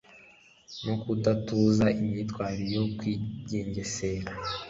no 0.85 0.93
kudatuza 1.01 1.85
imyitwarire 2.01 2.71
yo 2.77 2.85
kwigengesera 2.97 4.31